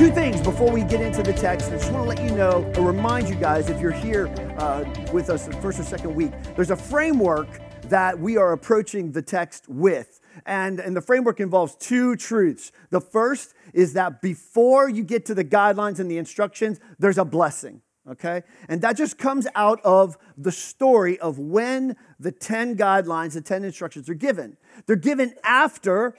[0.00, 1.68] Two things before we get into the text.
[1.68, 4.82] I just want to let you know or remind you guys if you're here uh,
[5.12, 9.20] with us the first or second week, there's a framework that we are approaching the
[9.20, 10.22] text with.
[10.46, 12.72] And, and the framework involves two truths.
[12.88, 17.24] The first is that before you get to the guidelines and the instructions, there's a
[17.26, 18.42] blessing okay?
[18.70, 23.64] And that just comes out of the story of when the 10 guidelines, the 10
[23.64, 24.56] instructions are given.
[24.86, 26.16] They're given after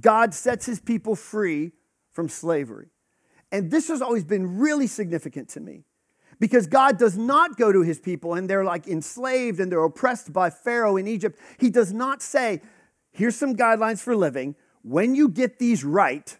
[0.00, 1.72] God sets his people free
[2.12, 2.90] from slavery.
[3.50, 5.84] And this has always been really significant to me
[6.38, 10.32] because God does not go to his people and they're like enslaved and they're oppressed
[10.32, 11.38] by Pharaoh in Egypt.
[11.58, 12.60] He does not say,
[13.10, 14.54] here's some guidelines for living.
[14.82, 16.36] When you get these right,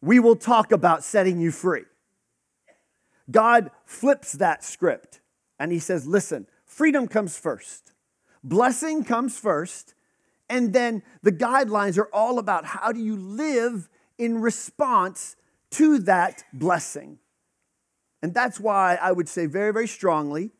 [0.00, 1.84] we will talk about setting you free.
[3.30, 5.20] God flips that script
[5.58, 7.92] and he says, listen, freedom comes first,
[8.42, 9.94] blessing comes first,
[10.48, 15.36] and then the guidelines are all about how do you live in response
[15.72, 17.18] to that blessing.
[18.22, 20.52] And that's why I would say very, very strongly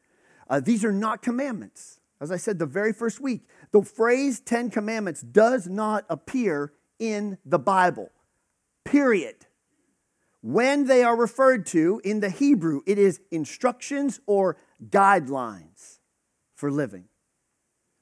[0.50, 2.00] uh, these are not commandments.
[2.20, 7.38] As I said the very first week, the phrase 10 commandments does not appear in
[7.44, 8.10] the Bible,
[8.84, 9.46] period.
[10.40, 14.56] When they are referred to in the Hebrew, it is instructions or
[14.88, 15.98] guidelines
[16.54, 17.04] for living.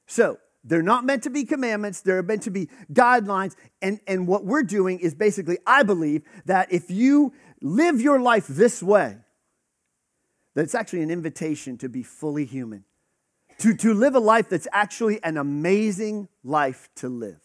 [0.07, 3.55] So, they're not meant to be commandments, they're meant to be guidelines.
[3.81, 8.47] And, and what we're doing is basically, I believe, that if you live your life
[8.47, 9.17] this way,
[10.53, 12.83] that it's actually an invitation to be fully human,
[13.59, 17.39] to, to live a life that's actually an amazing life to live.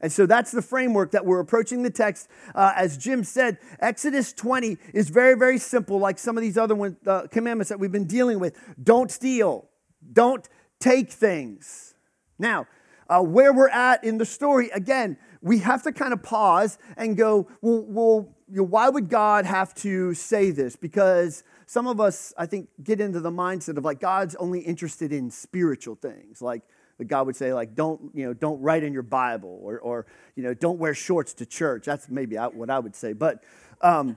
[0.00, 2.28] And so that's the framework that we're approaching the text.
[2.54, 6.76] Uh, as Jim said, Exodus 20 is very, very simple, like some of these other
[6.76, 8.56] one, uh, commandments that we've been dealing with.
[8.80, 9.68] Don't steal,
[10.12, 11.94] don't take things.
[12.38, 12.66] Now,
[13.08, 17.16] uh, where we're at in the story, again, we have to kind of pause and
[17.16, 20.76] go, well, well you know, why would God have to say this?
[20.76, 25.12] Because some of us, I think, get into the mindset of like God's only interested
[25.12, 26.62] in spiritual things, like
[27.06, 30.42] God would say, like, don't, you know, don't write in your Bible or, or you
[30.42, 31.84] know, don't wear shorts to church.
[31.84, 33.12] That's maybe what I would say.
[33.12, 33.44] But,
[33.80, 34.16] um,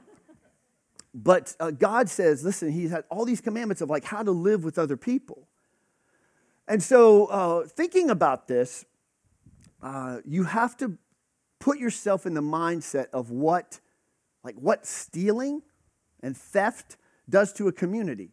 [1.14, 4.64] but uh, God says, listen, He's had all these commandments of like how to live
[4.64, 5.48] with other people.
[6.72, 8.86] And so, uh, thinking about this,
[9.84, 10.98] uh, you have to
[11.60, 13.82] put yourself in the mindset of what,
[14.42, 15.64] like, what stealing
[16.24, 16.96] and theft
[17.30, 18.30] does to a community.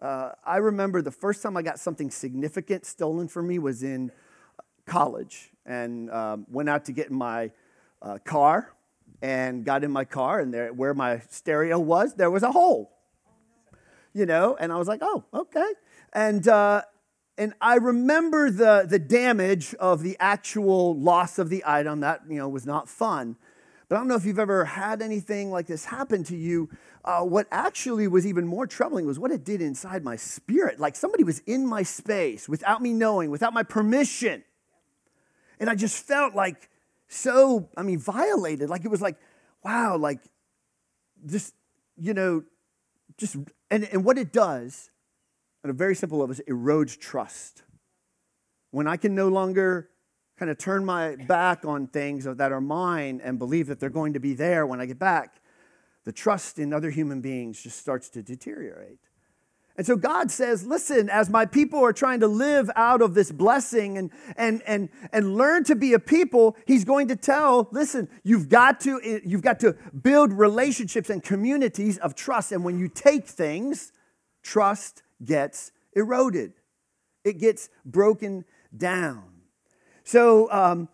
[0.00, 4.12] Uh, I remember the first time I got something significant stolen from me was in
[4.86, 5.50] college.
[5.66, 7.50] And um, went out to get in my
[8.00, 8.72] uh, car
[9.20, 12.92] and got in my car and there where my stereo was there was a hole
[14.14, 14.56] you know?
[14.60, 15.72] And i was like oh okay.
[16.12, 16.82] And uh,
[17.38, 22.36] and i remember the the damage of the actual loss of the item that you
[22.36, 23.36] know was not fun
[23.92, 26.70] but I don't know if you've ever had anything like this happen to you.
[27.04, 30.80] Uh, what actually was even more troubling was what it did inside my spirit.
[30.80, 34.44] Like somebody was in my space without me knowing, without my permission.
[35.60, 36.70] And I just felt like
[37.08, 38.70] so, I mean, violated.
[38.70, 39.16] Like it was like,
[39.62, 40.20] wow, like
[41.26, 41.54] just,
[41.98, 42.44] you know,
[43.18, 43.36] just,
[43.70, 44.88] and, and what it does,
[45.64, 47.62] at a very simple level, erodes trust.
[48.70, 49.90] When I can no longer
[50.38, 54.14] kind of turn my back on things that are mine and believe that they're going
[54.14, 55.40] to be there when I get back,
[56.04, 58.98] the trust in other human beings just starts to deteriorate.
[59.76, 63.32] And so God says, listen, as my people are trying to live out of this
[63.32, 68.08] blessing and, and, and, and learn to be a people, He's going to tell, listen,
[68.22, 72.52] you've got, to, you've got to build relationships and communities of trust.
[72.52, 73.92] And when you take things,
[74.42, 76.52] trust gets eroded,
[77.24, 78.44] it gets broken
[78.76, 79.24] down.
[80.04, 80.88] So, um,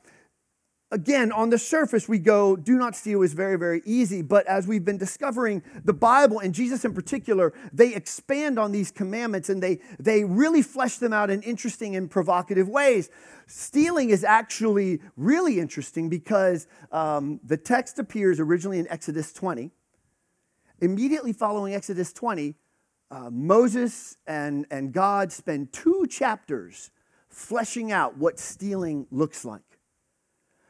[0.91, 4.23] again, on the surface, we go, do not steal is very, very easy.
[4.23, 8.91] But as we've been discovering, the Bible and Jesus in particular, they expand on these
[8.91, 13.11] commandments and they, they really flesh them out in interesting and provocative ways.
[13.47, 19.71] Stealing is actually really interesting because um, the text appears originally in Exodus 20.
[20.81, 22.55] Immediately following Exodus 20,
[23.11, 26.91] uh, Moses and, and God spend two chapters
[27.29, 29.63] fleshing out what stealing looks like.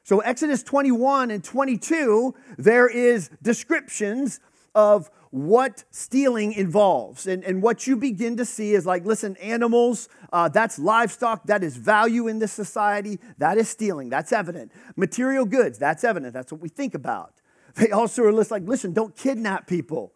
[0.04, 4.40] So, Exodus 21 and 22, there is descriptions
[4.74, 7.26] of what stealing involves.
[7.26, 11.62] And, and what you begin to see is like, listen, animals, uh, that's livestock, that
[11.62, 14.72] is value in this society, that is stealing, that's evident.
[14.96, 17.34] Material goods, that's evident, that's what we think about.
[17.74, 20.12] They also are list like, listen, don't kidnap people.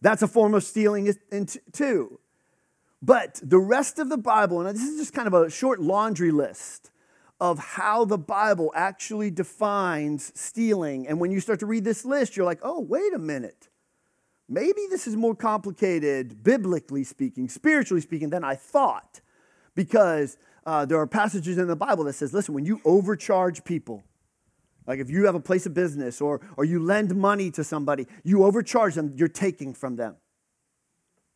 [0.00, 1.12] That's a form of stealing
[1.72, 2.20] too.
[3.02, 6.30] But the rest of the Bible, and this is just kind of a short laundry
[6.30, 6.90] list
[7.40, 11.06] of how the Bible actually defines stealing.
[11.06, 13.68] And when you start to read this list, you're like, oh, wait a minute.
[14.48, 19.20] Maybe this is more complicated, biblically speaking, spiritually speaking, than I thought.
[19.74, 24.02] Because uh, there are passages in the Bible that says, listen, when you overcharge people,
[24.86, 28.06] like if you have a place of business or, or you lend money to somebody,
[28.22, 30.16] you overcharge them, you're taking from them.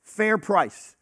[0.03, 0.97] Fair price.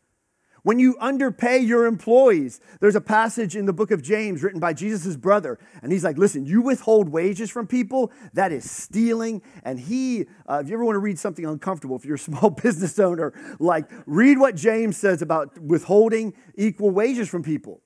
[0.63, 4.73] When you underpay your employees, there's a passage in the book of James written by
[4.73, 9.41] Jesus' brother, and he's like, Listen, you withhold wages from people, that is stealing.
[9.63, 12.51] And he, uh, if you ever want to read something uncomfortable, if you're a small
[12.63, 17.81] business owner, like read what James says about withholding equal wages from people,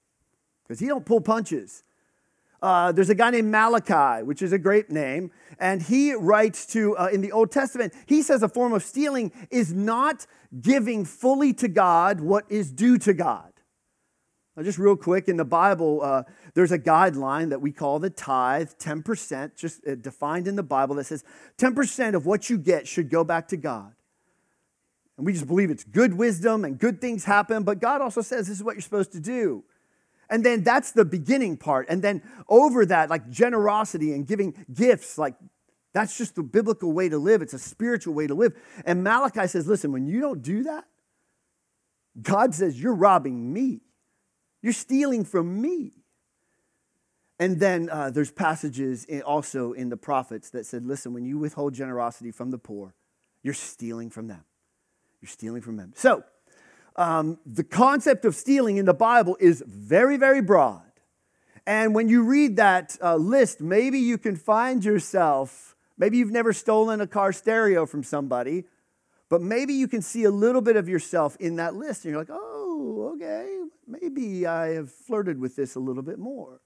[0.65, 1.85] because he don't pull punches.
[2.62, 6.97] Uh, there's a guy named Malachi, which is a great name, and he writes to,
[6.97, 10.26] uh, in the Old Testament, he says a form of stealing is not
[10.61, 13.53] giving fully to God what is due to God.
[14.56, 16.23] Now, just real quick, in the Bible, uh,
[16.55, 20.94] there's a guideline that we call the tithe, 10%, just uh, defined in the Bible,
[20.97, 21.25] that says
[21.58, 23.93] 10% of what you get should go back to God.
[25.17, 28.47] And we just believe it's good wisdom and good things happen, but God also says
[28.47, 29.65] this is what you're supposed to do.
[30.32, 31.87] And then that's the beginning part.
[31.90, 35.34] And then over that, like generosity and giving gifts, like
[35.93, 37.43] that's just the biblical way to live.
[37.43, 38.55] It's a spiritual way to live.
[38.87, 40.87] And Malachi says, listen, when you don't do that,
[42.20, 43.82] God says, you're robbing me.
[44.62, 45.93] You're stealing from me.
[47.38, 51.37] And then uh, there's passages in, also in the prophets that said, listen, when you
[51.37, 52.94] withhold generosity from the poor,
[53.43, 54.44] you're stealing from them.
[55.20, 55.93] You're stealing from them.
[55.94, 56.25] So,
[56.97, 60.83] um, the concept of stealing in the Bible is very, very broad.
[61.67, 66.53] And when you read that uh, list, maybe you can find yourself, maybe you've never
[66.53, 68.65] stolen a car stereo from somebody,
[69.29, 72.05] but maybe you can see a little bit of yourself in that list.
[72.05, 76.61] And you're like, oh, okay, maybe I have flirted with this a little bit more.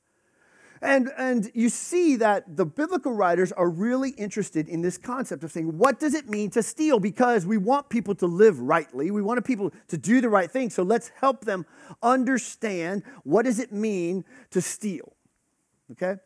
[0.87, 5.51] And, and you see that the biblical writers are really interested in this concept of
[5.51, 7.01] saying, what does it mean to steal?
[7.01, 9.11] Because we want people to live rightly.
[9.11, 10.71] We want people to do the right thing.
[10.71, 11.67] So let's help them
[12.05, 15.15] understand what does it mean to steal.
[15.91, 16.21] Okay?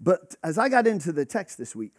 [0.00, 1.92] But as I got into the text this week,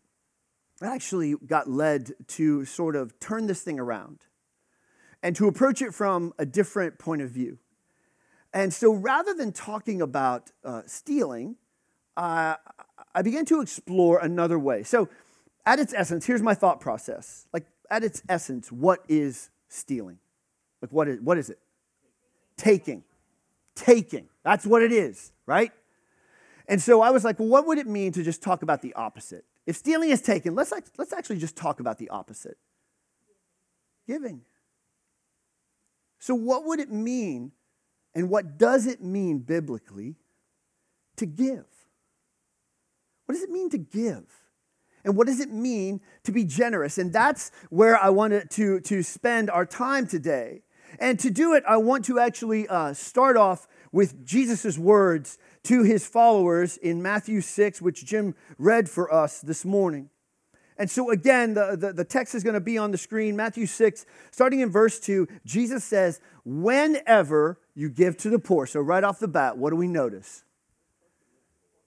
[0.82, 4.22] I actually got led to sort of turn this thing around
[5.22, 7.60] and to approach it from a different point of view.
[8.52, 11.58] And so rather than talking about uh, stealing,
[12.20, 12.56] uh,
[13.16, 14.84] I began to explore another way.
[14.84, 15.08] So,
[15.66, 17.48] at its essence, here's my thought process.
[17.54, 20.20] Like, at its essence, what is stealing?
[20.82, 21.60] Like, what is, what is it?
[22.58, 23.04] Taking.
[23.76, 24.28] Taking.
[24.44, 25.72] That's what it is, right?
[26.68, 28.94] And so I was like, well, what would it mean to just talk about the
[28.96, 29.46] opposite?
[29.66, 32.58] If stealing is taken, let's, let's actually just talk about the opposite
[34.06, 34.42] giving.
[36.20, 37.54] So, what would it mean
[38.14, 40.16] and what does it mean biblically
[41.16, 41.66] to give?
[43.30, 44.26] What does it mean to give?
[45.06, 46.98] And what does it mean to be generous?
[46.98, 50.64] And that's where I wanted to, to spend our time today.
[51.00, 55.84] And to do it, I want to actually uh, start off with Jesus' words to
[55.84, 60.10] his followers in Matthew 6, which Jim read for us this morning.
[60.76, 63.36] And so, again, the, the, the text is going to be on the screen.
[63.36, 68.66] Matthew 6, starting in verse 2, Jesus says, Whenever you give to the poor.
[68.66, 70.44] So, right off the bat, what do we notice?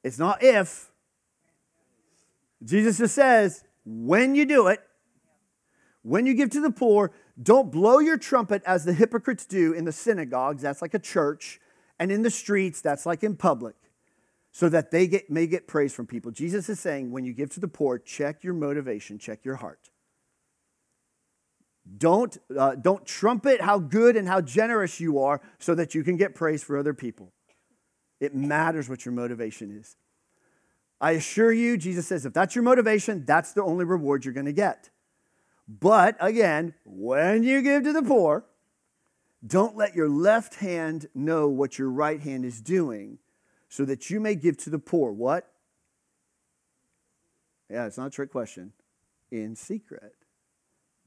[0.05, 0.92] It's not if,
[2.65, 4.81] Jesus just says, when you do it,
[6.03, 9.85] when you give to the poor, don't blow your trumpet as the hypocrites do in
[9.85, 11.61] the synagogues, that's like a church,
[11.99, 13.75] and in the streets, that's like in public,
[14.51, 16.31] so that they get, may get praise from people.
[16.31, 19.91] Jesus is saying, when you give to the poor, check your motivation, check your heart.
[21.97, 26.17] Don't, uh, don't trumpet how good and how generous you are so that you can
[26.17, 27.33] get praise for other people.
[28.21, 29.97] It matters what your motivation is.
[31.03, 34.47] I assure you, Jesus says, if that's your motivation, that's the only reward you're going
[34.47, 34.89] to get.
[35.67, 38.45] But again, when you give to the poor,
[39.45, 43.19] don't let your left hand know what your right hand is doing
[43.69, 45.11] so that you may give to the poor.
[45.11, 45.51] What?
[47.69, 48.73] Yeah, it's not a trick question.
[49.33, 50.15] In secret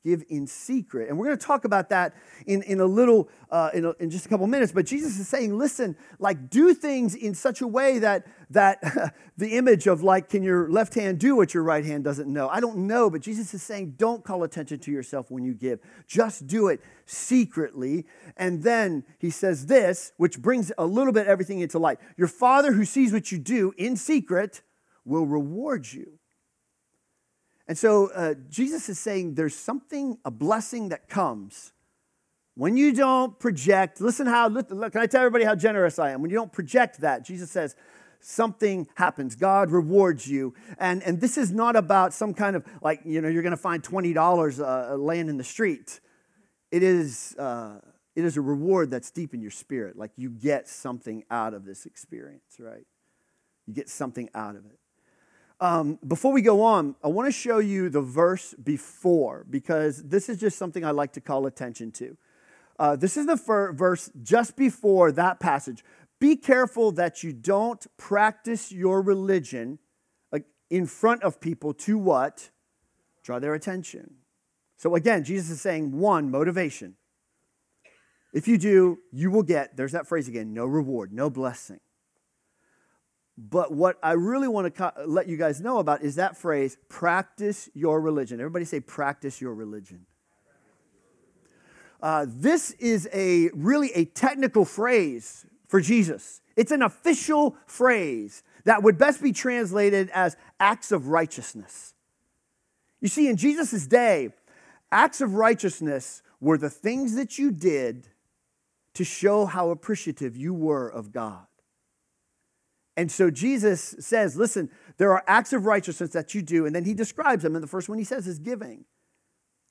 [0.06, 1.10] give in secret.
[1.10, 2.14] And we're going to talk about that
[2.46, 4.72] in, in a little, uh, in, a, in just a couple minutes.
[4.72, 8.80] But Jesus is saying, listen, like do things in such a way that, that
[9.38, 12.48] the image of like, can your left hand do what your right hand doesn't know?
[12.48, 15.80] I don't know, but Jesus is saying, don't call attention to yourself when you give.
[16.06, 18.06] Just do it secretly.
[18.38, 21.98] And then he says this, which brings a little bit everything into light.
[22.16, 24.62] Your father who sees what you do in secret
[25.04, 26.20] will reward you.
[27.68, 31.74] And so uh, Jesus is saying there's something, a blessing that comes
[32.54, 34.00] when you don't project.
[34.00, 36.22] Listen how, look, can I tell everybody how generous I am?
[36.22, 37.76] When you don't project that, Jesus says
[38.20, 39.36] something happens.
[39.36, 40.54] God rewards you.
[40.80, 43.58] And, and this is not about some kind of like, you know, you're going to
[43.58, 46.00] find $20 uh, laying in the street.
[46.72, 47.80] It is, uh,
[48.16, 49.98] it is a reward that's deep in your spirit.
[49.98, 52.86] Like you get something out of this experience, right?
[53.68, 54.80] You get something out of it.
[55.60, 60.28] Um, before we go on, I want to show you the verse before because this
[60.28, 62.18] is just something I like to call attention to.
[62.78, 65.84] Uh, this is the fir- verse just before that passage.
[66.20, 69.80] Be careful that you don't practice your religion
[70.70, 72.50] in front of people to what?
[73.24, 74.16] Draw their attention.
[74.78, 76.96] So again, Jesus is saying one, motivation.
[78.34, 81.80] If you do, you will get, there's that phrase again, no reward, no blessing.
[83.38, 87.70] But what I really want to let you guys know about is that phrase, practice
[87.74, 88.40] your religion.
[88.40, 90.06] Everybody say, practice your religion.
[92.02, 96.42] Uh, this is a really a technical phrase for Jesus.
[96.56, 101.94] It's an official phrase that would best be translated as acts of righteousness.
[103.02, 104.30] You see, in Jesus' day,
[104.92, 108.08] acts of righteousness were the things that you did
[108.94, 111.46] to show how appreciative you were of God.
[112.98, 116.86] And so Jesus says, listen, there are acts of righteousness that you do, and then
[116.86, 117.56] he describes them.
[117.56, 118.86] And the first one he says is giving.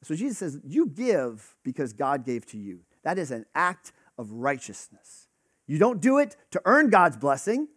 [0.02, 2.80] So Jesus says, you give because God gave to you.
[3.04, 5.28] That is an act of righteousness.
[5.66, 7.68] You don't do it to earn God's blessing,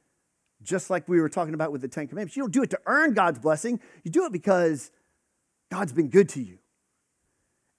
[0.62, 2.36] just like we were talking about with the Ten Commandments.
[2.36, 3.80] You don't do it to earn God's blessing.
[4.04, 4.92] You do it because
[5.72, 6.58] God's been good to you.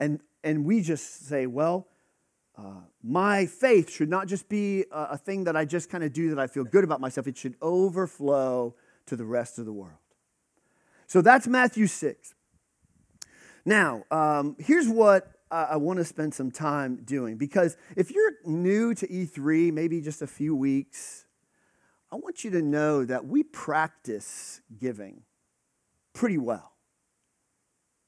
[0.00, 1.88] And, and we just say, well,
[3.02, 6.30] my faith should not just be a, a thing that I just kind of do
[6.30, 7.26] that I feel good about myself.
[7.26, 8.74] It should overflow
[9.06, 9.98] to the rest of the world.
[11.06, 12.34] So that's Matthew 6.
[13.64, 18.94] Now, um, here's what I want to spend some time doing because if you're new
[18.94, 21.24] to E3, maybe just a few weeks,
[22.12, 25.22] I want you to know that we practice giving
[26.12, 26.72] pretty well.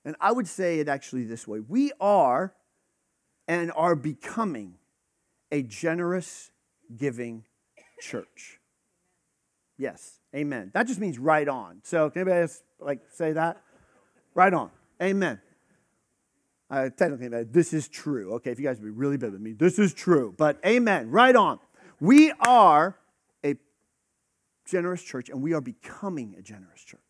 [0.04, 2.54] And I would say it actually this way we are
[3.50, 4.75] and are becoming
[5.50, 6.52] a generous,
[6.97, 7.45] giving
[8.00, 8.61] church.
[9.76, 10.71] Yes, amen.
[10.73, 11.80] That just means right on.
[11.83, 13.61] So, can anybody else like say that?
[14.35, 14.71] Right on.
[15.02, 15.40] Amen.
[16.71, 18.35] Uh, technically, this is true.
[18.35, 20.33] Okay, if you guys would be really bad with me, this is true.
[20.38, 21.11] But amen.
[21.11, 21.59] Right on.
[21.99, 22.97] We are
[23.45, 23.57] a
[24.64, 27.00] generous church, and we are becoming a generous church.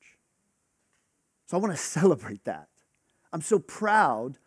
[1.49, 2.69] So I want to celebrate that.
[3.31, 4.39] I'm so proud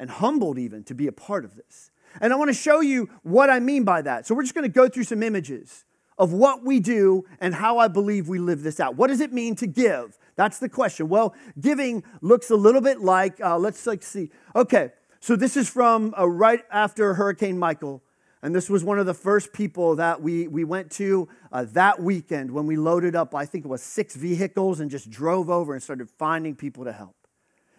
[0.00, 1.92] and humbled even to be a part of this.
[2.20, 4.26] And I want to show you what I mean by that.
[4.26, 5.84] So we're just going to go through some images
[6.18, 8.96] of what we do and how I believe we live this out.
[8.96, 10.18] What does it mean to give?
[10.34, 11.08] That's the question.
[11.08, 14.30] Well, giving looks a little bit like, uh, let's like see.
[14.56, 14.90] Okay,
[15.20, 18.02] so this is from uh, right after Hurricane Michael.
[18.42, 22.02] And this was one of the first people that we, we went to uh, that
[22.02, 25.74] weekend when we loaded up, I think it was six vehicles, and just drove over
[25.74, 27.19] and started finding people to help.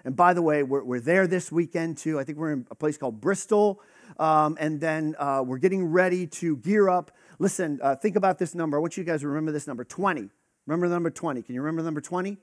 [0.03, 2.20] And by the way, we're, we're there this weekend too.
[2.20, 3.81] I think we're in a place called Bristol.
[4.20, 7.12] Um, and then uh, we're getting ready to gear up.
[7.39, 8.77] Listen, uh, think about this number.
[8.77, 10.29] I want you guys to remember this number 20.
[10.67, 11.41] Remember the number 20.
[11.41, 12.38] Can you remember the number 20?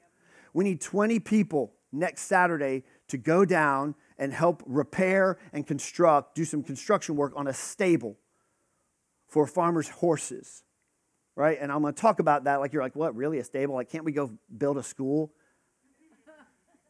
[0.54, 6.44] We need 20 people next Saturday to go down and help repair and construct, do
[6.44, 8.16] some construction work on a stable
[9.28, 10.64] for farmers' horses.
[11.36, 11.58] Right?
[11.60, 13.38] And I'm to talk about that like you're like, what, really?
[13.38, 13.76] A stable?
[13.76, 15.32] Like, can't we go build a school?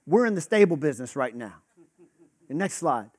[0.09, 1.57] We're in the stable business right now.
[2.49, 3.11] The next slide.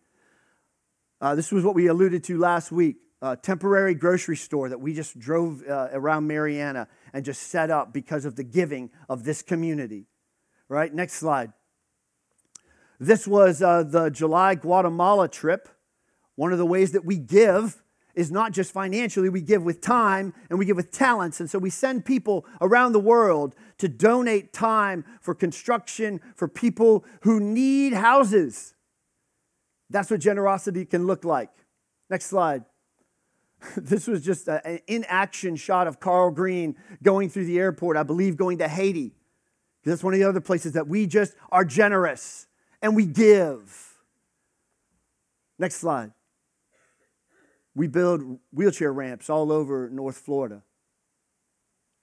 [1.22, 2.96] Uh, this was what we alluded to last week.
[3.22, 7.94] A temporary grocery store that we just drove uh, around Marianna and just set up
[7.94, 10.08] because of the giving of this community.
[10.68, 10.92] Right?
[10.92, 11.54] Next slide.
[13.00, 15.70] This was uh, the July Guatemala trip.
[16.36, 17.84] One of the ways that we give
[18.20, 21.40] is not just financially, we give with time and we give with talents.
[21.40, 27.06] And so we send people around the world to donate time for construction for people
[27.22, 28.74] who need houses.
[29.90, 31.50] That's what generosity can look like.
[32.10, 32.66] Next slide.
[33.78, 38.04] This was just an in action shot of Carl Green going through the airport, I
[38.04, 39.14] believe going to Haiti.
[39.86, 42.48] That's one of the other places that we just are generous
[42.82, 43.98] and we give.
[45.58, 46.12] Next slide.
[47.80, 50.64] We build wheelchair ramps all over North Florida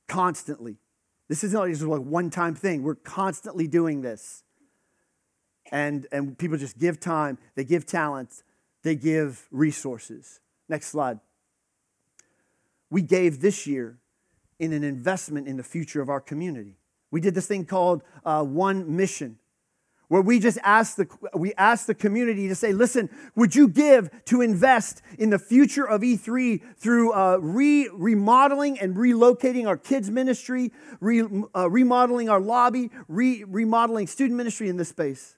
[0.08, 0.78] constantly.
[1.28, 2.82] This is not just a one time thing.
[2.82, 4.42] We're constantly doing this.
[5.70, 8.42] And, and people just give time, they give talents,
[8.84, 10.40] they give resources.
[10.66, 11.20] Next slide.
[12.88, 13.98] We gave this year
[14.58, 16.78] in an investment in the future of our community.
[17.10, 19.38] We did this thing called uh, One Mission,
[20.08, 24.08] where we just ask the we ask the community to say listen would you give
[24.24, 30.10] to invest in the future of e3 through uh, re, remodeling and relocating our kids
[30.10, 31.22] ministry re,
[31.54, 35.36] uh, remodeling our lobby re, remodeling student ministry in this space?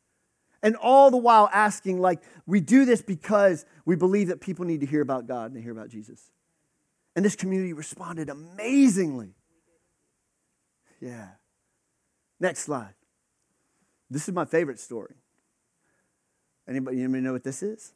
[0.60, 4.80] And all the while asking like we do this because we believe that people need
[4.80, 6.30] to hear about god and to hear about jesus.
[7.16, 9.34] And this community responded amazingly.
[11.00, 11.28] Yeah.
[12.38, 12.94] Next slide
[14.10, 15.14] this is my favorite story.
[16.68, 17.92] Anybody, anybody know what this is?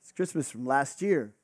[0.00, 1.34] It's Christmas from last year.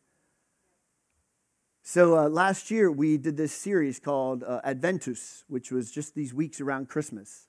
[1.83, 6.33] So uh, last year we did this series called uh, Adventus, which was just these
[6.33, 7.49] weeks around Christmas.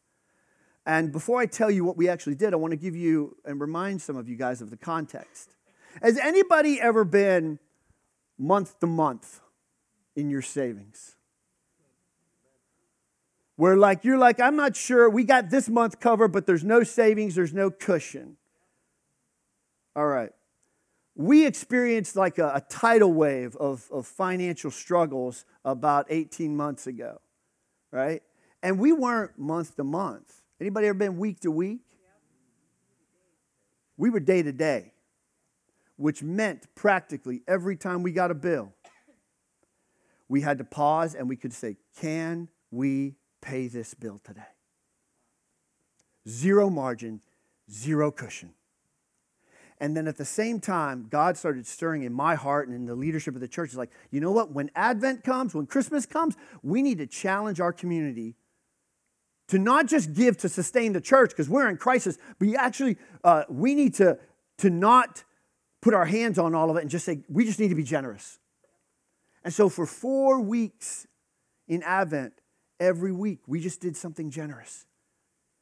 [0.86, 3.62] And before I tell you what we actually did, I want to give you and
[3.62, 5.56] remind some of you guys of the context.
[6.02, 7.60] Has anybody ever been
[8.38, 9.40] month to month
[10.16, 11.15] in your savings?
[13.56, 15.10] Where like you're like i'm not sure.
[15.10, 18.38] We got this month covered but there's no savings there's no cushion.
[19.96, 20.32] All right.
[21.18, 27.22] We experienced like a, a tidal wave of, of financial struggles about 18 months ago
[27.92, 28.22] right?
[28.62, 30.42] And we weren't month to month.
[30.60, 31.82] Anybody ever been week to week?
[33.96, 34.92] We were day to day
[35.98, 38.74] which meant practically every time we got a bill
[40.28, 43.16] we had to pause and we could say can we
[43.46, 44.42] pay this bill today.
[46.28, 47.22] Zero margin,
[47.72, 48.54] zero cushion.
[49.80, 52.96] And then at the same time, God started stirring in my heart and in the
[52.96, 53.70] leadership of the church.
[53.70, 54.52] It's like, you know what?
[54.52, 58.36] When Advent comes, when Christmas comes, we need to challenge our community
[59.50, 63.44] to not just give to sustain the church because we're in crisis, but actually, uh,
[63.48, 64.18] we need to,
[64.58, 65.24] to not
[65.82, 67.84] put our hands on all of it and just say, we just need to be
[67.84, 68.40] generous.
[69.44, 71.06] And so for four weeks
[71.68, 72.34] in Advent,
[72.80, 73.40] every week.
[73.48, 74.86] We just did something generous.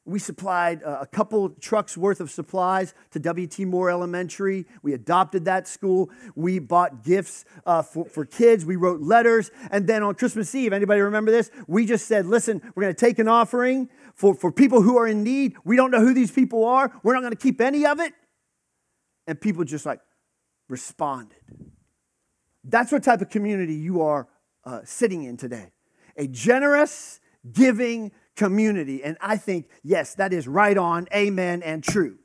[0.06, 3.64] We supplied a couple trucks worth of supplies to W.T.
[3.64, 4.66] Moore Elementary.
[4.82, 6.10] We adopted that school.
[6.34, 8.66] We bought gifts uh, for, for kids.
[8.66, 9.50] We wrote letters.
[9.70, 11.50] And then on Christmas Eve, anybody remember this?
[11.66, 15.06] We just said, listen, we're going to take an offering for, for people who are
[15.06, 15.56] in need.
[15.64, 16.92] We don't know who these people are.
[17.02, 18.12] We're not going to keep any of it.
[19.26, 20.00] And people just like
[20.68, 21.38] responded.
[22.62, 24.28] That's what type of community you are
[24.66, 25.70] uh, sitting in today
[26.16, 27.20] a generous,
[27.52, 29.02] giving community.
[29.02, 32.18] And I think, yes, that is right on, amen, and true.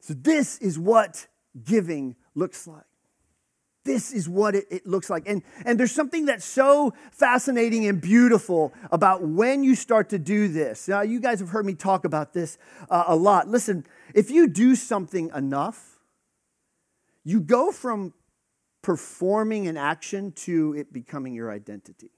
[0.00, 1.26] So, this is what
[1.64, 2.84] giving looks like.
[3.84, 5.24] This is what it, it, looks like.
[5.26, 10.48] And, and there's something that's so fascinating and beautiful about when you start to do
[10.48, 10.88] this.
[10.88, 12.58] Now, you guys have heard me talk about this
[12.90, 13.48] uh, a lot.
[13.48, 15.98] Listen, if you do something enough,
[17.24, 18.12] you go from
[18.82, 22.10] performing an action to it becoming your identity.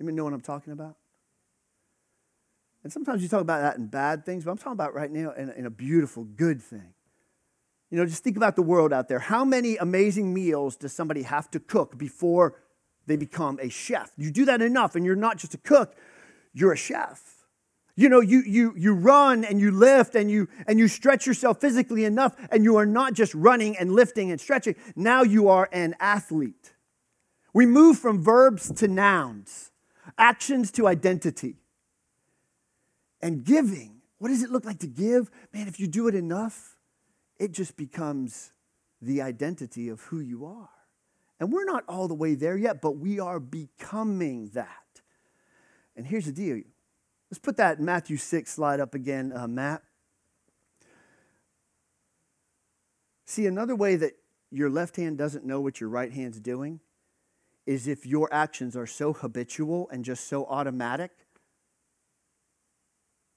[0.00, 0.96] Anybody know what I'm talking about?
[2.82, 5.32] And sometimes you talk about that in bad things, but I'm talking about right now
[5.32, 6.94] in, in a beautiful, good thing.
[7.90, 9.18] You know, just think about the world out there.
[9.18, 12.54] How many amazing meals does somebody have to cook before
[13.06, 14.10] they become a chef?
[14.16, 15.94] You do that enough, and you're not just a cook,
[16.54, 17.41] you're a chef.
[17.94, 21.60] You know, you, you, you run and you lift and you, and you stretch yourself
[21.60, 24.76] physically enough, and you are not just running and lifting and stretching.
[24.96, 26.72] Now you are an athlete.
[27.52, 29.72] We move from verbs to nouns,
[30.16, 31.56] actions to identity.
[33.20, 35.30] And giving, what does it look like to give?
[35.52, 36.76] Man, if you do it enough,
[37.38, 38.52] it just becomes
[39.02, 40.70] the identity of who you are.
[41.38, 44.68] And we're not all the way there yet, but we are becoming that.
[45.94, 46.62] And here's the deal
[47.32, 49.80] Let's put that Matthew 6 slide up again, uh, Matt.
[53.24, 54.12] See, another way that
[54.50, 56.80] your left hand doesn't know what your right hand's doing
[57.64, 61.10] is if your actions are so habitual and just so automatic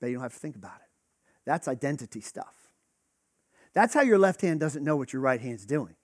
[0.01, 0.89] that you don't have to think about it.
[1.45, 2.53] That's identity stuff.
[3.73, 5.95] That's how your left hand doesn't know what your right hand's doing.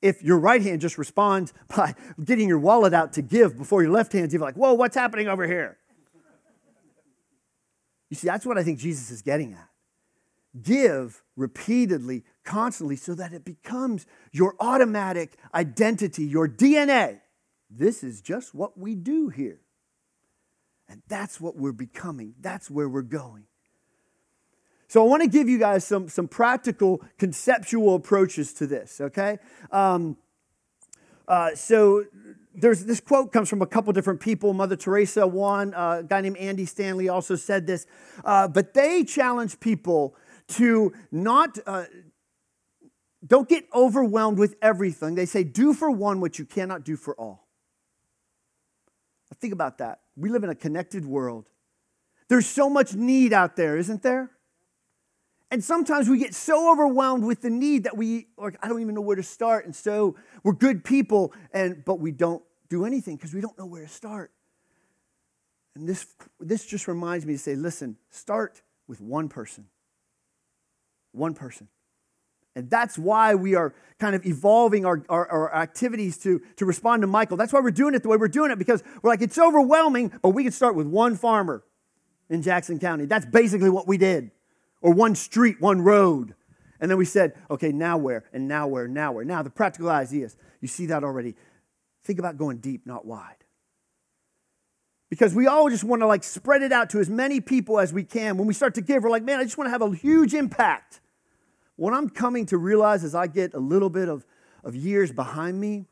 [0.00, 3.90] If your right hand just responds by getting your wallet out to give before your
[3.90, 5.76] left hand's even like, whoa, what's happening over here?
[8.08, 9.68] You see, that's what I think Jesus is getting at.
[10.62, 17.20] Give repeatedly, constantly, so that it becomes your automatic identity, your DNA.
[17.68, 19.60] This is just what we do here.
[20.88, 22.34] And that's what we're becoming.
[22.40, 23.44] That's where we're going.
[24.88, 29.38] So I want to give you guys some, some practical, conceptual approaches to this, okay?
[29.72, 30.16] Um,
[31.26, 32.04] uh, so
[32.56, 34.52] there's this quote comes from a couple different people.
[34.52, 37.86] Mother Teresa, one uh, a guy named Andy Stanley also said this,
[38.24, 40.16] uh, but they challenge people
[40.48, 41.84] to not uh,
[43.26, 45.14] don't get overwhelmed with everything.
[45.14, 47.46] They say, "Do for one what you cannot do for all."
[49.40, 50.00] Think about that.
[50.16, 51.48] We live in a connected world.
[52.28, 54.30] There's so much need out there, isn't there?
[55.50, 58.94] And sometimes we get so overwhelmed with the need that we like I don't even
[58.94, 59.64] know where to start.
[59.64, 63.66] And so we're good people and but we don't do anything because we don't know
[63.66, 64.32] where to start.
[65.76, 66.06] And this
[66.40, 69.66] this just reminds me to say, listen, start with one person.
[71.12, 71.68] One person.
[72.56, 77.02] And that's why we are kind of evolving our, our, our, activities to, to respond
[77.02, 77.36] to Michael.
[77.36, 80.10] That's why we're doing it the way we're doing it because we're like, it's overwhelming,
[80.22, 81.62] but we can start with one farmer
[82.30, 83.04] in Jackson County.
[83.04, 84.30] That's basically what we did
[84.86, 86.36] or one street, one road.
[86.78, 88.22] And then we said, okay, now where?
[88.32, 88.86] And now where?
[88.86, 89.24] Now where?
[89.24, 91.34] Now, the practical ideas, you see that already.
[92.04, 93.42] Think about going deep, not wide.
[95.10, 97.92] Because we all just want to like spread it out to as many people as
[97.92, 98.36] we can.
[98.36, 100.34] When we start to give, we're like, man, I just want to have a huge
[100.34, 101.00] impact.
[101.74, 104.24] What I'm coming to realize as I get a little bit of,
[104.62, 105.86] of years behind me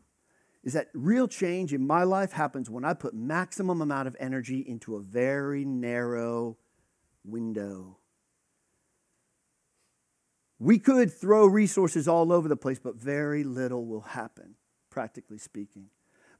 [0.62, 4.60] is that real change in my life happens when I put maximum amount of energy
[4.60, 6.58] into a very narrow
[7.24, 7.98] window.
[10.58, 14.54] We could throw resources all over the place, but very little will happen,
[14.90, 15.88] practically speaking.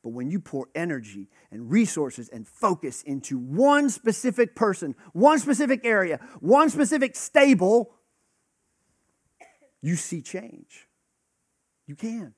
[0.03, 5.81] But when you pour energy and resources and focus into one specific person, one specific
[5.85, 7.95] area, one specific stable,
[9.81, 10.89] you see change.
[11.87, 12.35] You can.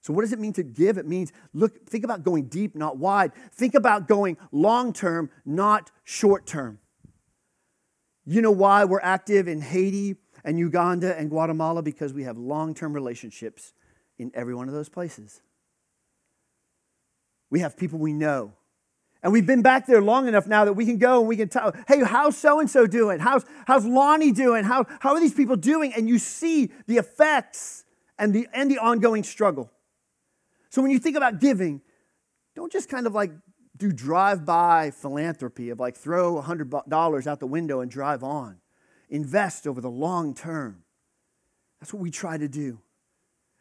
[0.00, 0.98] So, what does it mean to give?
[0.98, 3.32] It means look, think about going deep, not wide.
[3.52, 6.78] Think about going long term, not short term.
[8.24, 11.82] You know why we're active in Haiti and Uganda and Guatemala?
[11.82, 13.74] Because we have long term relationships
[14.18, 15.42] in every one of those places.
[17.50, 18.54] We have people we know.
[19.22, 21.48] And we've been back there long enough now that we can go and we can
[21.48, 23.18] tell, hey, how's so and so doing?
[23.18, 24.64] How's, how's Lonnie doing?
[24.64, 25.92] How, how are these people doing?
[25.94, 27.84] And you see the effects
[28.18, 29.70] and the, and the ongoing struggle.
[30.70, 31.80] So when you think about giving,
[32.54, 33.32] don't just kind of like
[33.76, 38.58] do drive by philanthropy of like throw $100 out the window and drive on.
[39.08, 40.82] Invest over the long term.
[41.80, 42.80] That's what we try to do.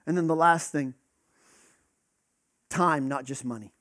[0.07, 0.93] And then the last thing
[2.69, 3.73] time, not just money.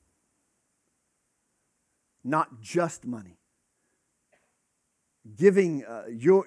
[2.23, 3.37] Not just money.
[5.35, 6.45] Giving uh, your,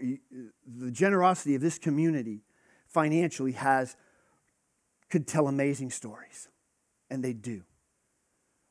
[0.67, 2.43] the generosity of this community
[2.87, 3.97] financially has,
[5.11, 6.49] could tell amazing stories,
[7.11, 7.63] and they do.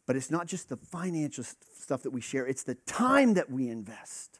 [0.05, 3.69] But it's not just the financial stuff that we share, it's the time that we
[3.69, 4.39] invest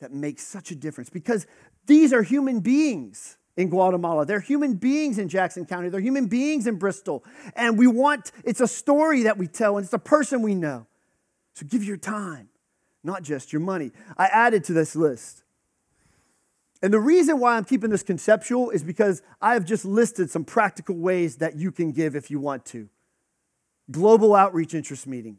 [0.00, 1.46] that makes such a difference because
[1.86, 4.24] these are human beings in Guatemala.
[4.26, 5.88] They're human beings in Jackson County.
[5.88, 7.24] They're human beings in Bristol.
[7.54, 10.86] And we want, it's a story that we tell, and it's a person we know.
[11.54, 12.48] So give your time,
[13.04, 13.92] not just your money.
[14.16, 15.42] I added to this list.
[16.82, 20.44] And the reason why I'm keeping this conceptual is because I have just listed some
[20.44, 22.88] practical ways that you can give if you want to.
[23.90, 25.38] Global outreach interest meeting,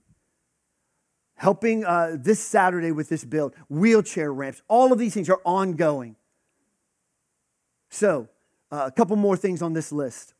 [1.41, 6.15] helping uh, this Saturday with this build, wheelchair ramps, all of these things are ongoing.
[7.89, 8.29] So,
[8.71, 10.35] uh, a couple more things on this list.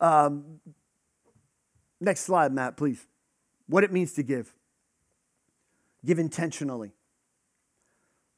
[0.00, 0.60] Um,
[2.00, 3.04] next slide, Matt, please.
[3.66, 4.54] What it means to give.
[6.04, 6.92] Give intentionally.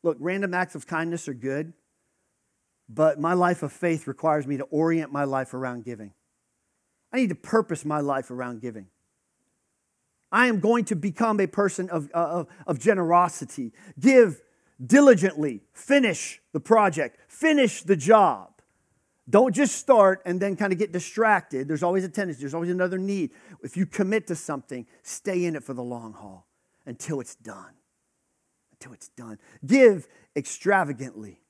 [0.03, 1.75] Look, random acts of kindness are good,
[2.89, 6.15] but my life of faith requires me to orient my life around giving.
[7.13, 8.87] I need to purpose my life around giving.
[10.31, 13.73] I am going to become a person of, uh, of, of generosity.
[13.99, 14.41] Give
[14.85, 18.51] diligently finish the project, finish the job.
[19.29, 21.69] Don't just start and then kind of get distracted.
[21.69, 23.31] There's always a tendency, there's always another need.
[23.62, 26.47] If you commit to something, stay in it for the long haul
[26.87, 27.75] until it's done.
[28.73, 29.38] Until it's done.
[29.67, 31.41] Give extravagantly.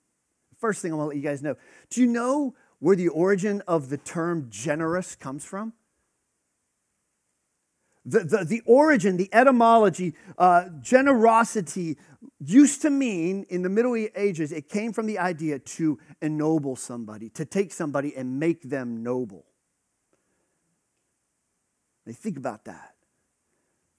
[0.58, 1.56] First thing I want to let you guys know
[1.90, 5.72] do you know where the origin of the term generous comes from?
[8.08, 11.98] The, the, the origin, the etymology, uh, generosity
[12.40, 17.28] used to mean in the Middle Ages, it came from the idea to ennoble somebody,
[17.30, 19.44] to take somebody and make them noble.
[22.06, 22.94] They think about that.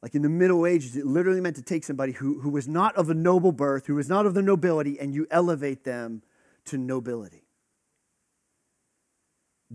[0.01, 2.95] Like in the Middle Ages, it literally meant to take somebody who, who was not
[2.95, 6.23] of a noble birth, who was not of the nobility, and you elevate them
[6.65, 7.48] to nobility.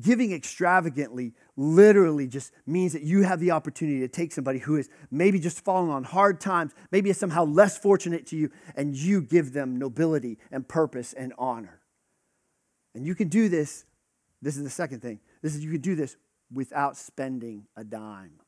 [0.01, 4.89] Giving extravagantly literally just means that you have the opportunity to take somebody who is
[5.11, 9.23] maybe just fallen on hard times, maybe is somehow less fortunate to you, and you
[9.23, 11.81] give them nobility and purpose and honor.
[12.95, 13.85] And you can do this.
[14.43, 15.21] This is the second thing.
[15.43, 16.17] This is you can do this
[16.53, 18.41] without spending a dime.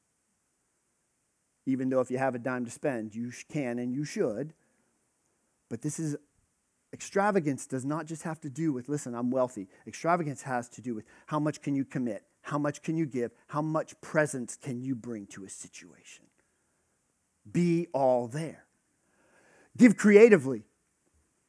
[1.65, 4.53] Even though if you have a dime to spend, you can and you should.
[5.69, 6.17] But this is
[6.92, 9.68] Extravagance does not just have to do with, listen, I'm wealthy.
[9.87, 12.25] Extravagance has to do with how much can you commit?
[12.42, 13.33] How much can you give?
[13.49, 16.27] How much presence can you bring to a situation?
[17.51, 18.64] be all there.
[19.77, 20.64] Give creatively.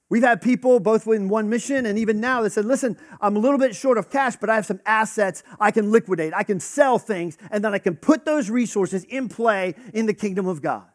[0.10, 3.40] We've had people both in one mission and even now that said, listen, I'm a
[3.40, 6.34] little bit short of cash, but I have some assets I can liquidate.
[6.34, 10.14] I can sell things, and then I can put those resources in play in the
[10.14, 10.86] kingdom of God.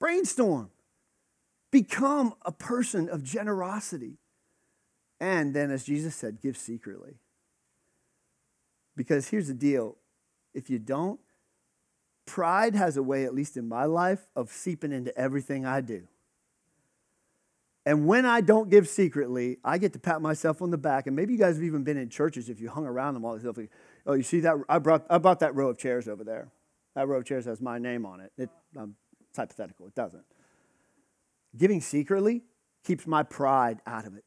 [0.00, 0.70] Brainstorm.
[1.70, 4.18] Become a person of generosity.
[5.20, 7.18] And then, as Jesus said, give secretly.
[8.96, 9.96] Because here's the deal
[10.54, 11.20] if you don't,
[12.24, 16.08] pride has a way, at least in my life, of seeping into everything I do.
[17.84, 21.06] And when I don't give secretly, I get to pat myself on the back.
[21.06, 23.34] And maybe you guys have even been in churches if you hung around them all
[23.34, 23.56] this stuff.
[23.56, 23.70] Like,
[24.06, 24.56] oh, you see that?
[24.68, 26.48] I brought, I brought that row of chairs over there.
[26.96, 28.32] That row of chairs has my name on it.
[28.36, 29.86] it it's hypothetical.
[29.86, 30.24] It doesn't.
[31.56, 32.42] Giving secretly
[32.84, 34.24] keeps my pride out of it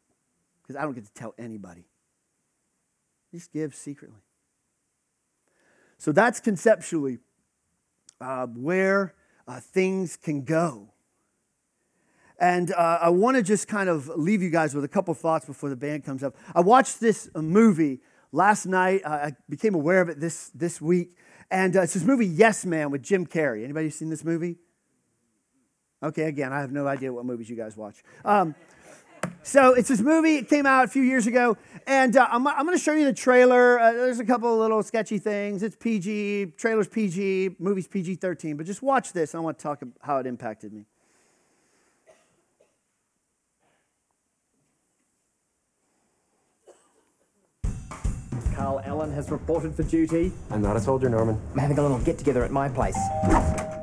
[0.61, 1.85] because I don't get to tell anybody.
[3.33, 4.21] Just give secretly.
[5.97, 7.19] So that's conceptually
[8.21, 9.13] uh, where
[9.47, 10.89] uh, things can go.
[12.39, 15.45] And uh, I want to just kind of leave you guys with a couple thoughts
[15.45, 16.35] before the band comes up.
[16.55, 17.99] I watched this uh, movie
[18.31, 19.05] last night.
[19.05, 21.17] I became aware of it this, this week.
[21.51, 23.63] And uh, it's this movie, Yes Man, with Jim Carrey.
[23.63, 24.57] Anybody seen this movie?
[26.01, 28.03] Okay, again, I have no idea what movies you guys watch.
[28.23, 28.55] Um,
[29.43, 30.37] so it's this movie.
[30.37, 33.05] It came out a few years ago, and uh, I'm, I'm going to show you
[33.05, 33.79] the trailer.
[33.79, 35.61] Uh, there's a couple of little sketchy things.
[35.61, 38.55] It's PG, trailer's PG, movie's PG-13.
[38.55, 39.35] But just watch this.
[39.35, 40.85] I want to talk about how it impacted me.
[48.55, 50.31] Carl Allen has reported for duty.
[50.49, 51.39] I'm not a soldier, Norman.
[51.53, 52.97] I'm having a little get together at my place.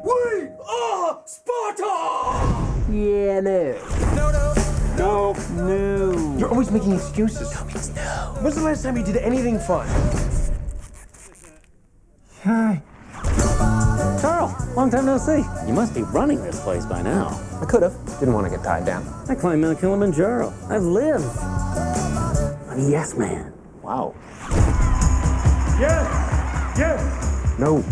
[0.07, 0.13] We
[0.65, 1.83] are Sparta!
[2.93, 3.73] Yeah, no.
[4.15, 4.55] No, no.
[4.97, 5.33] No.
[5.57, 6.37] No.
[6.39, 7.53] You're always making excuses.
[7.53, 7.65] No.
[7.65, 8.37] means no.
[8.41, 9.89] When's the last time you did anything fun?
[12.45, 12.81] Hi.
[14.23, 15.43] Carl, long time no see.
[15.67, 17.27] You must be running this place by now.
[17.61, 17.97] I could have.
[18.21, 19.03] Didn't want to get tied down.
[19.29, 20.55] I climbed Mount Kilimanjaro.
[20.71, 21.25] I've lived.
[22.71, 23.53] I'm a yes man.
[23.83, 24.15] Wow.
[25.81, 26.79] Yes!
[26.79, 27.59] Yes!
[27.59, 27.85] No.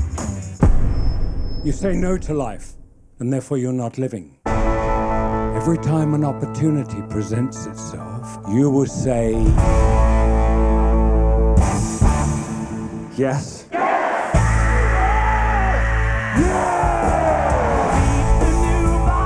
[1.63, 2.73] You say no to life,
[3.19, 4.37] and therefore you're not living.
[4.45, 9.33] Every time an opportunity presents itself, you will say,
[13.17, 13.65] Yes.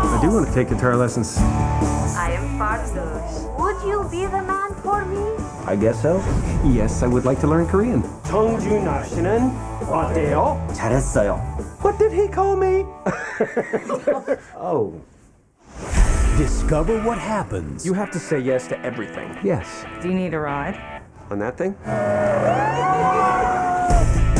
[0.05, 1.37] I do want to take guitar lessons.
[1.37, 3.59] I am Farsush.
[3.59, 5.23] Would you be the man for me?
[5.65, 6.17] I guess so.
[6.65, 8.03] Yes, I would like to learn Korean.
[8.25, 9.51] 청주 날씨는
[9.89, 10.57] 어때요?
[10.73, 11.39] 잘했어요.
[11.88, 12.84] What did he call me?
[14.54, 15.00] Oh.
[16.36, 19.34] Discover what happens You have to say yes to everything.
[19.42, 19.86] Yes.
[20.02, 20.76] Do you need a ride?
[21.30, 21.72] On that thing?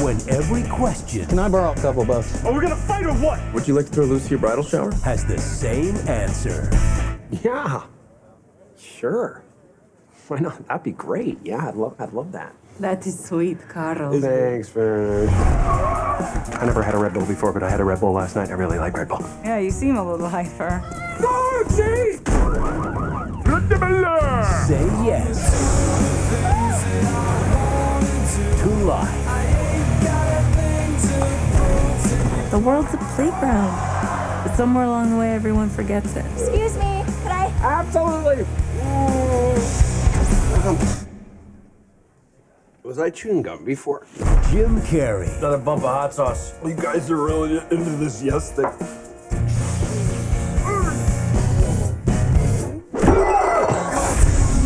[0.04, 2.44] when every question Can I borrow a couple bucks?
[2.44, 3.40] Are we gonna fight or what?
[3.54, 4.92] Would you like to throw loose your bridal shower?
[4.96, 6.68] has the same answer.
[7.30, 7.84] Yeah.
[8.76, 9.42] Sure.
[10.26, 10.68] Why not?
[10.68, 11.38] That'd be great.
[11.44, 12.54] Yeah, I'd love I'd love that.
[12.78, 14.20] That is sweet, Carl.
[14.20, 15.24] Thanks for
[16.18, 18.50] I never had a Red Bull before, but I had a Red Bull last night.
[18.50, 19.20] I really like Red Bull.
[19.44, 20.82] Yeah, you seem a little hyper.
[24.66, 25.38] Say yes
[28.60, 29.24] to life.
[32.50, 33.72] The world's a playground.
[34.44, 36.24] But somewhere along the way, everyone forgets it.
[36.36, 37.52] Excuse me, could I?
[37.62, 38.46] Absolutely.
[42.88, 44.06] Was I chewing gum before?
[44.50, 46.54] Jim Carrey, Another bump of hot sauce.
[46.64, 48.64] You guys are really into this yes thing.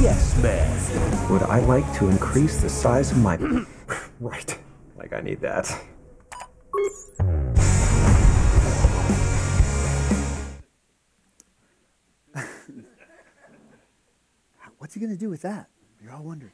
[0.00, 1.32] yes man.
[1.32, 3.36] Would I like to increase the size of my
[4.20, 4.56] Right.
[4.96, 5.66] Like I need that.
[14.78, 15.70] What's he going to do with that?
[16.00, 16.52] You're all wondering.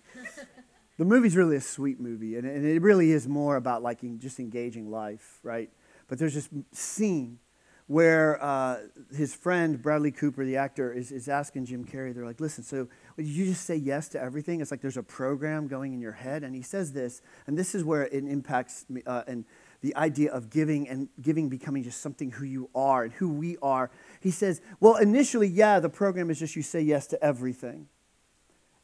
[0.98, 4.40] The movie's really a sweet movie, and, and it really is more about like just
[4.40, 5.70] engaging life, right?
[6.08, 7.38] But there's this scene
[7.86, 8.78] where uh,
[9.16, 12.12] his friend Bradley Cooper, the actor, is, is asking Jim Carrey.
[12.12, 14.60] They're like, "Listen, so did you just say yes to everything?
[14.60, 17.76] It's like there's a program going in your head." And he says this, and this
[17.76, 19.44] is where it impacts me, uh, and
[19.80, 23.56] the idea of giving and giving becoming just something who you are and who we
[23.62, 23.90] are.
[24.20, 27.86] He says, "Well, initially, yeah, the program is just you say yes to everything."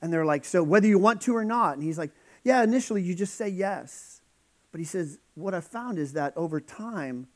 [0.05, 1.77] And they're like, so whether you want to or not.
[1.79, 2.11] And he's like,
[2.43, 4.21] yeah, initially you just say yes.
[4.71, 7.27] But he says, what I found is that over time,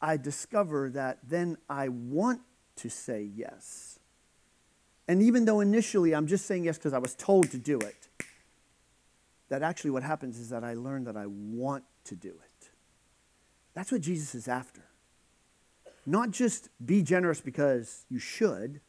[0.00, 2.40] I discover that then I want
[2.76, 3.98] to say yes.
[5.08, 8.08] And even though initially I'm just saying yes because I was told to do it,
[9.48, 12.68] that actually what happens is that I learn that I want to do it.
[13.74, 14.84] That's what Jesus is after.
[16.06, 18.80] not just be generous because you should,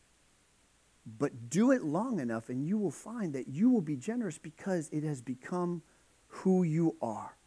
[1.06, 4.90] but do it long enough and you will find that you will be generous because
[4.90, 5.84] it has become
[6.28, 7.38] who you are.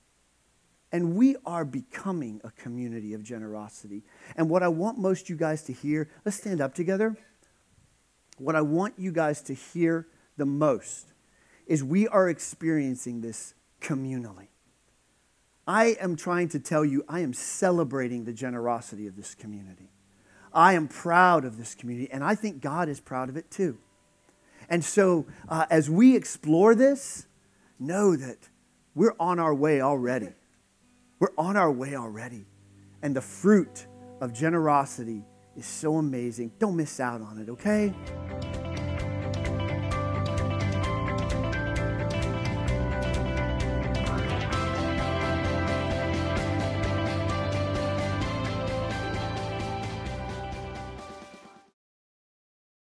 [0.90, 4.04] And we are becoming a community of generosity.
[4.36, 7.16] And what I want most you guys to hear, let's stand up together.
[8.38, 11.12] What I want you guys to hear the most
[11.66, 14.48] is we are experiencing this communally.
[15.66, 19.90] I am trying to tell you, I am celebrating the generosity of this community.
[20.52, 23.78] I am proud of this community, and I think God is proud of it too.
[24.68, 27.26] And so, uh, as we explore this,
[27.78, 28.48] know that
[28.94, 30.30] we're on our way already.
[31.18, 32.46] We're on our way already.
[33.02, 33.86] And the fruit
[34.20, 35.24] of generosity
[35.56, 36.52] is so amazing.
[36.58, 37.94] Don't miss out on it, okay?